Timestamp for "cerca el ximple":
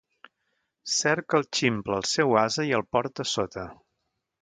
0.93-1.97